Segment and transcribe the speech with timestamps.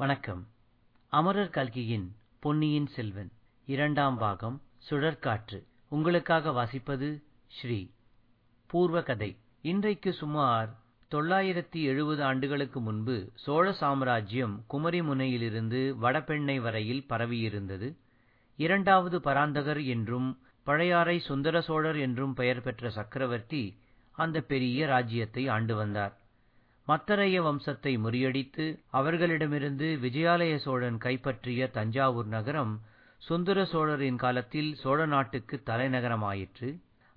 [0.00, 0.46] வணக்கம்.
[1.08, 3.30] அமரர் கல்கியின் பொன்னியின் செல்வன்
[3.66, 5.64] இரண்டாம் பாகம் சுழற்காற்று.
[5.88, 7.90] உங்களுக்காக வாசிப்பது ஸ்ரீ
[8.66, 10.76] பூர்வ கதை இன்றைக்கு சுமார்
[11.10, 17.96] தொள்ளாயிரத்தி எழுபது ஆண்டுகளுக்கு முன்பு சோழ சாம்ராஜ்யம் குமரிமுனையிலிருந்து வடபெண்ணை வரையில் பரவியிருந்தது.
[18.56, 23.78] இரண்டாவது பராந்தகர் என்றும் பழையாறை சுந்தர சோழர் என்றும் பெயர் பெற்ற சக்கரவர்த்தி
[24.12, 26.19] அந்த பெரிய ராஜ்யத்தை ஆண்டு வந்தார்.
[26.88, 32.80] மத்தரைய வம்சத்தை முறியடித்து அவர்களிடமிருந்து விஜயாலய சோழன் கைப்பற்றிய தஞ்சாவூர் நகரம்
[33.22, 36.68] சுந்தர சோழரின் காலத்தில் சோழ நாட்டுக்கு தலைநகரமாயிற்று.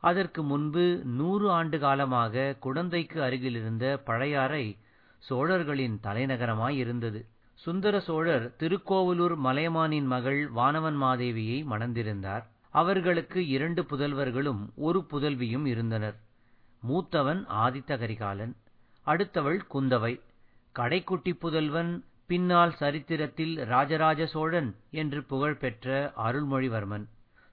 [0.03, 4.77] அதற்கு முன்பு நூறு ஆண்டு காலமாக குடந்தைக்கு அருகிலிருந்த பழையாறை
[5.17, 7.21] சோழர்களின் தலைநகரமாயிருந்தது.
[7.53, 12.43] சுந்தர சோழர் திருக்கோவலூர் மலையமானின் மகள் வானவன் மாதேவியை மணந்திருந்தார்.
[12.69, 16.17] அவர்களுக்கு இரண்டு புதல்வர்களும் ஒரு புதல்வியும் இருந்தனர்.
[16.83, 18.53] மூத்தவன் ஆதித்த கரிகாலன்.
[19.05, 20.19] அடுத்தவள் குந்தவை.
[20.75, 21.91] கடைக்குட்டி புதல்வன்
[22.25, 27.05] பின்னால் சரித்திரத்தில் ராஜராஜ சோழன் என்று புகழ்பெற்ற அருள்மொழிவர்மன்.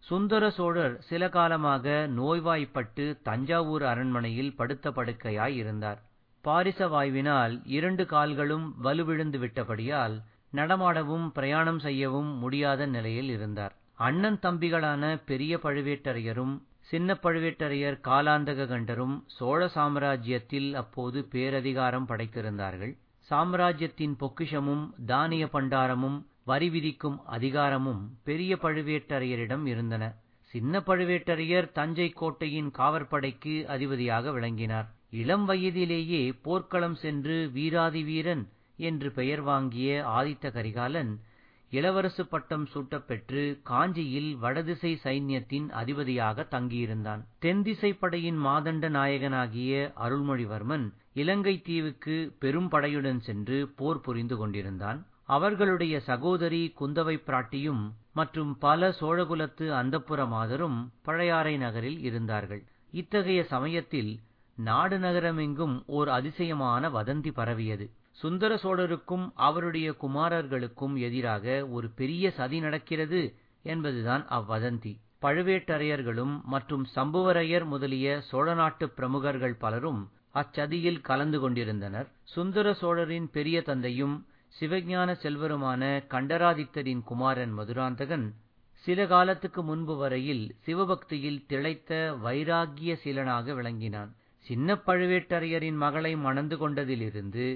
[0.04, 5.98] சுந்தர சோழர் சில காலமாக நோய்வாய்ப்பட்டு தஞ்சாவூர் அரண்மனையில் படுத்த படுக்கையாய் இருந்தார்.
[6.44, 10.16] பாரிச வாய்வினால் இரண்டு கால்களும் வலுவிழுந்து விட்டபடியால்
[10.52, 13.74] நடமாடவும் பிரயாணம் செய்யவும் முடியாத நிலையில் இருந்தார்.
[13.94, 16.54] அண்ணன் தம்பிகளான பெரிய பழுவேட்டரையரும்
[16.90, 22.92] சின்ன பழுவேட்டரையர் காலாந்தக கண்டரும் சோழ சாம்ராஜ்யத்தில் அப்போது பேரதிகாரம் படைத்திருந்தார்கள்.
[23.28, 30.04] சாம்ராஜ்யத்தின் பொக்கிஷமும் தானிய பண்டாரமும் வரி விதிக்கும் அதிகாரமும் பெரிய பழுவேட்டரையரிடம் இருந்தன.
[30.54, 34.88] சின்ன பழுவேட்டரையர் தஞ்சை கோட்டையின் காவற்படைக்கு அதிபதியாக விளங்கினார்.
[35.10, 38.44] இளம் வயதிலேயே போர்க்களம் சென்று வீராதி வீரன்
[38.78, 41.12] என்று பெயர் வாங்கிய ஆதித்த கரிகாலன்
[41.72, 47.20] இளவரசு பட்டம் சூட்டப் பெற்று காஞ்சியில் வடதிசை சைன்யத்தின் அதிபதியாக தங்கியிருந்தான்.
[47.38, 55.06] தென்திசை படையின் மாதண்ட நாயகனாகிய அருள்மொழிவர்மன் இலங்கை தீவுக்கு பெரும் படையுடன் சென்று போர் புரிந்து கொண்டிருந்தான்.
[55.24, 57.82] அவர்களுடைய சகோதரி குந்தவை பிராட்டியும்
[58.12, 62.62] மற்றும் பல சோழகுலத்து அந்தப்புற மாதரும் பழையாறை நகரில் இருந்தார்கள்.
[62.90, 64.12] இத்தகைய சமயத்தில்
[64.56, 67.86] நாடு நகரமெங்கும் ஓர் அதிசயமான வதந்தி பரவியது.
[68.20, 73.20] சுந்தர சோழருக்கும் அவருடைய குமாரர்களுக்கும் எதிராக ஒரு பெரிய சதி நடக்கிறது
[73.64, 74.92] என்பதுதான் அவ்வதந்தி.
[75.22, 80.02] பழுவேட்டரையர்களும் மற்றும் சம்புவரையர் முதலிய சோழ நாட்டு பிரமுகர்கள் பலரும்
[80.34, 82.08] அச்சதியில் கலந்து கொண்டிருந்தனர்.
[82.34, 84.14] சுந்தர சோழரின் பெரிய தந்தையும்
[84.54, 85.82] சிவஞான செல்வருமான
[86.14, 88.26] கண்டராதித்தரின் குமாரன் மதுராந்தகன்
[88.84, 91.90] சில காலத்துக்கு முன்பு வரையில் சிவபக்தியில் திளைத்த
[92.24, 94.10] வைராகிய சீலனாக விளங்கினான்.
[94.46, 97.46] சின்ன பழுவேட்டரையரின் மகளை மணந்து கொண்டதிலிருந்து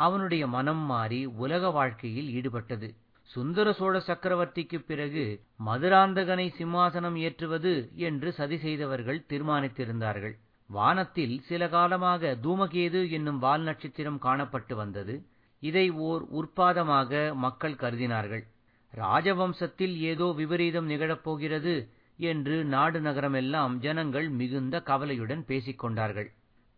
[0.00, 2.88] அவனுடைய மனம் மாறி உலக வாழ்க்கையில் ஈடுபட்டது.
[3.30, 5.24] சுந்தர சோழ சக்கரவர்த்திக்குப் பிறகு
[5.66, 10.34] மதுராந்தகனை சிம்மாசனம் ஏற்றுவது என்று சதி செய்தவர்கள் தீர்மானித்திருந்தார்கள்.
[10.70, 15.14] வானத்தில் சில காலமாக தூமகேது என்னும் வால் நட்சத்திரம் காணப்பட்டு வந்தது.
[15.62, 18.44] இதை ஓர் உற்பாதமாக மக்கள் கருதினார்கள்.
[18.92, 21.74] ராஜவம்சத்தில் ஏதோ விபரீதம் நிகழப்போகிறது
[22.18, 26.28] என்று நாடு நகரமெல்லாம் ஜனங்கள் மிகுந்த கவலையுடன் பேசிக் கொண்டார்கள்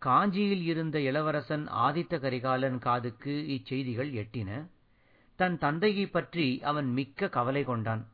[0.03, 4.69] காஞ்சியில் இருந்த இளவரசன் ஆதித்த கரிகாலன் காதுக்கு இச்செய்திகள் எட்டின.
[5.37, 8.07] தன் தந்தையைப் பற்றி அவன் மிக்க கவலை கொண்டான்.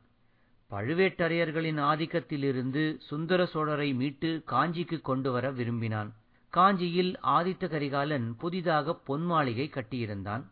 [0.71, 6.15] பழுவேட்டரையர்களின் ஆதிக்கத்திலிருந்து சுந்தர சோழரை மீட்டு காஞ்சிக்கு கொண்டு வர விரும்பினான்.
[6.49, 10.43] காஞ்சியில் ஆதித்த கரிகாலன் புதிதாக பொன் மாளிகை கட்டியிருந்தான்.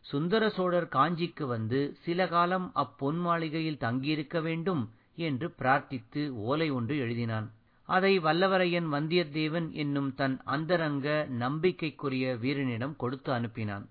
[0.00, 7.50] சுந்தர சோழர் காஞ்சிக்கு வந்து சில காலம் அப்பொன் மாளிகையில் தங்கியிருக்க வேண்டும் என்று பிரார்த்தித்து ஓலை ஒன்று எழுதினான்.
[7.86, 13.84] அதை வல்லவரையன் வந்தியத்தேவன் என்னும் தன் அந்தரங்க நம்பிக்கைக்குரிய வீரனிடம் கொடுத்து அனுப்பினான்.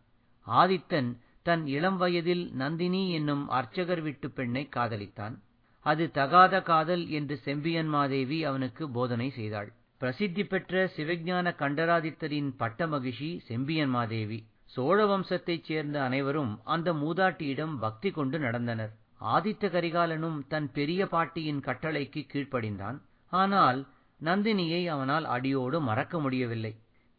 [0.48, 1.10] ஆதித்தன்
[1.44, 5.36] தன் இளம் வயதில் நந்தினி என்னும் அர்ச்சகர் வீட்டு பெண்ணை காதலித்தான்.
[5.86, 9.74] அது தகாத காதல் என்று செம்பியன் மாதேவி அவனுக்கு போதனை செய்தாள்.
[9.98, 14.40] பிரசித்தி பெற்ற சிவஞான கண்டராதித்தரின் பட்ட மகிழ்ச்சி செம்பியன் மாதேவி.
[14.64, 18.94] சோழ வம்சத்தைச் சேர்ந்த அனைவரும் அந்த மூதாட்டியிடம் பக்தி கொண்டு நடந்தனர்.
[19.22, 22.98] ஆதித்த கரிகாலனும் தன் பெரிய பாட்டியின் கட்டளைக்கு கீழ்ப்படிந்தான்.
[23.36, 23.80] ஆனால்
[24.22, 26.74] நந்தினியை அவனால் அடியோடு மறக்க முடியவில்லை.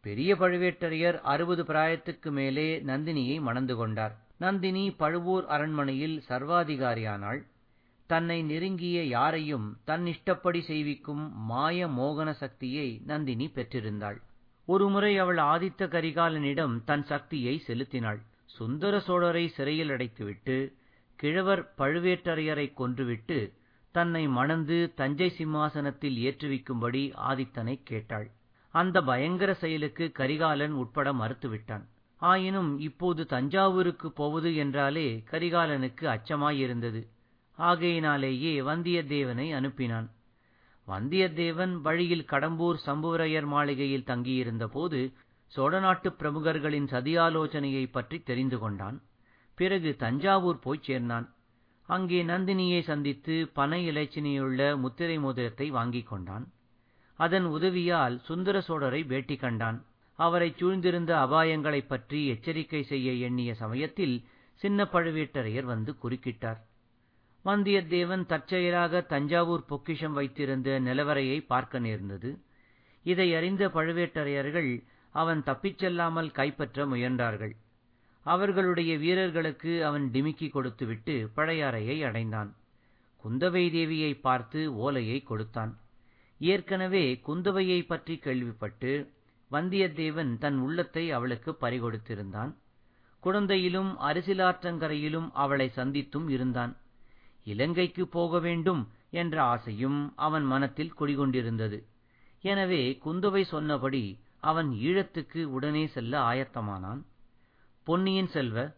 [0.05, 4.15] பெரிய பழுவேட்டரையர் அறுபது பிராயத்துக்கு மேலே நந்தினியை மணந்து கொண்டார்.
[4.39, 7.41] நந்தினி பழுவூர் அரண்மனையில் சர்வாதிகாரியானாள்.
[8.11, 14.19] தன்னை நெருங்கிய யாரையும் தன் இஷ்டப்படி செய்விக்கும் மாய மோகன சக்தியை நந்தினி பெற்றிருந்தாள்.
[14.69, 18.21] ஒருமுறை அவள் ஆதித்த கரிகாலனிடம் தன் சக்தியை செலுத்தினாள்.
[18.57, 20.57] சுந்தர சோழரை சிறையில் அடைத்துவிட்டு
[21.19, 23.39] கிழவர் பழுவேட்டரையரை கொன்றுவிட்டு
[23.97, 28.31] தன்னை மணந்து தஞ்சை சிம்மாசனத்தில் ஏற்றுவிக்கும்படி ஆதித்தனை கேட்டாள்.
[28.71, 31.85] அந்த பயங்கர செயலுக்கு கரிகாலன் உட்பட மறுத்துவிட்டான்.
[32.17, 37.07] ஆயினும் இப்போது தஞ்சாவூருக்கு போவது என்றாலே கரிகாலனுக்கு அச்சமாயிருந்தது.
[37.57, 40.09] ஆகையினாலேயே வந்தியத்தேவனை அனுப்பினான்.
[40.89, 49.03] வந்தியத்தேவன் வழியில் கடம்பூர் சம்புவரையர் மாளிகையில் தங்கியிருந்தபோது சோழநாட்டுப் சோழ நாட்டுப் பிரமுகர்களின் சதியாலோசனையைப் பற்றி தெரிந்து கொண்டான்.
[49.55, 51.36] பிறகு தஞ்சாவூர் போய்ச் சேர்ந்தான்.
[51.87, 56.53] அங்கே நந்தினியை சந்தித்து பனை இலைச்சினையுள்ள முத்திரை மோதிரத்தை வாங்கிக் கொண்டான்.
[57.15, 59.85] அதன் உதவியால் சுந்தர சோழரை பேட்டி கண்டான்.
[60.15, 64.25] அவரைச் சூழ்ந்திருந்த அபாயங்களைப் பற்றி எச்சரிக்கை செய்ய எண்ணிய சமயத்தில்
[64.55, 66.59] சின்ன பழுவேட்டரையர் வந்து குறுக்கிட்டார்.
[67.45, 72.39] வந்தியத்தேவன் தற்செயலாக தஞ்சாவூர் பொக்கிஷம் வைத்திருந்த நிலவரையை பார்க்க நேர்ந்தது.
[73.03, 77.53] இதை அறிந்த பழுவேட்டரையர்கள் அவன் தப்பிச் செல்லாமல் கைப்பற்ற முயன்றார்கள்.
[78.33, 82.51] அவர்களுடைய வீரர்களுக்கு அவன் டிமிக்கி கொடுத்துவிட்டு பழையாறையை அடைந்தான்.
[83.25, 85.73] குந்தவை தேவியை பார்த்து ஓலையை கொடுத்தான்.
[86.41, 88.93] ஏற்கனவே குந்தவையை பற்றி கேள்விப்பட்டு
[89.51, 92.53] வந்தியத்தேவன் தன் உள்ளத்தை அவளுக்கு பறிகொடுத்திருந்தான்.
[93.23, 96.73] குழந்தையிலும் அரிசிலாற்றங்கரையிலும் அவளை சந்தித்தும் இருந்தான்.
[97.45, 101.79] இலங்கைக்கு போக வேண்டும் என்ற ஆசையும் அவன் மனத்தில் குடிகொண்டிருந்தது.
[102.45, 104.05] எனவே குந்தவை சொன்னபடி
[104.41, 107.03] அவன் ஈழத்துக்கு உடனே செல்ல ஆயத்தமானான்.
[107.87, 108.73] பொன்னியின் செல்வ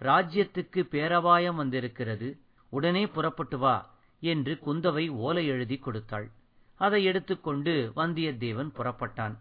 [0.00, 2.38] ராஜ்யத்துக்கு பேரபாயம் வந்திருக்கிறது
[2.70, 6.30] உடனே புறப்பட்டு வா என்று குந்தவை ஓலை எழுதி கொடுத்தாள்.
[6.74, 9.38] அதை எடுத்துக்கொண்டு வந்தியத்தேவன் புறப்பட்டான்.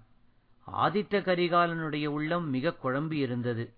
[0.71, 3.73] ஆதித்த கரிகாலனுடைய உள்ளம் மிக குழம்பி இருந்தது.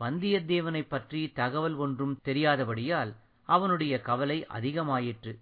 [0.00, 5.38] வந்தியத்தேவனைப் பற்றி தகவல் ஒன்றும் தெரியாதபடியால் அவனுடைய கவலை அதிகமாயிற்று.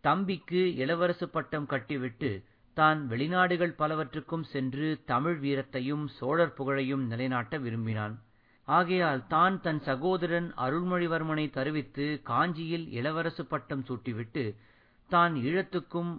[0.00, 8.25] தம்பிக்கு இளவரசு பட்டம் கட்டிவிட்டு தான் வெளிநாடுகள் பலவற்றுக்கும் சென்று தமிழ் வீரத்தையும் சோழர் புகழையும் நிலைநாட்ட விரும்பினான்.
[8.66, 14.54] ஆகையால் தான் தன் சகோதரன் அருள்மொழிவர்மனை தருவித்து காஞ்சியில் இளவரசு பட்டம் சூட்டிவிட்டு
[15.08, 16.12] தான் ஈழத்துக்கும்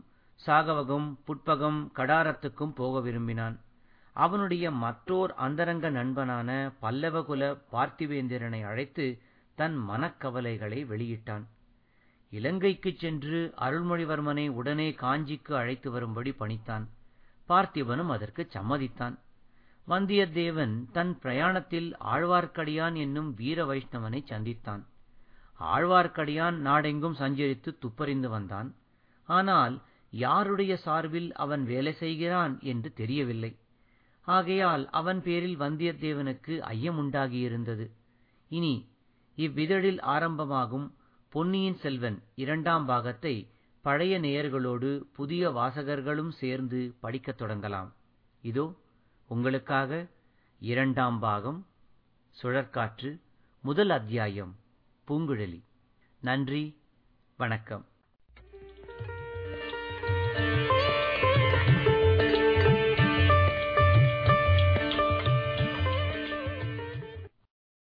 [0.45, 3.59] சாகவகம் புட்பகம் கடாரத்துக்கும் போக விரும்பினான்.
[4.13, 9.21] அவனுடைய மற்றோர் அந்தரங்க நண்பனான பல்லவகுல பார்த்திவேந்திரனை அழைத்து
[9.55, 11.45] தன் மனக்கவலைகளை வெளியிட்டான்.
[12.29, 16.87] இலங்கைக்குச் சென்று அருள்மொழிவர்மனை உடனே காஞ்சிக்கு அழைத்து வரும்படி பணித்தான்.
[17.49, 19.19] பார்த்திபனும் அதற்கு சம்மதித்தான்.
[19.87, 24.81] வந்தியத்தேவன் தன் பிரயாணத்தில் ஆழ்வார்க்கடியான் என்னும் வீர வைஷ்ணவனை சந்தித்தான்.
[25.59, 28.69] ஆழ்வார்க்கடியான் நாடெங்கும் சஞ்சரித்து துப்பறிந்து வந்தான்.
[29.29, 29.75] ஆனால்
[30.13, 33.51] யாருடைய சார்பில் அவன் வேலை செய்கிறான் என்று தெரியவில்லை.
[34.27, 37.85] ஆகையால் அவன் பேரில் வந்தியத்தேவனுக்கு ஐயமுண்டாகியிருந்தது
[38.51, 38.73] இனி
[39.37, 40.87] இவ்விதழில் ஆரம்பமாகும்
[41.31, 43.33] பொன்னியின் செல்வன் இரண்டாம் பாகத்தை
[43.85, 47.89] பழைய நேயர்களோடு புதிய வாசகர்களும் சேர்ந்து படிக்கத் தொடங்கலாம்.
[48.43, 48.65] இதோ
[49.29, 50.05] உங்களுக்காக
[50.59, 51.65] இரண்டாம் பாகம்
[52.41, 53.19] சுழற்காற்று
[53.61, 54.55] முதல் அத்தியாயம்
[55.07, 55.61] பூங்குழலி.
[56.21, 56.81] நன்றி
[57.37, 57.85] வணக்கம்.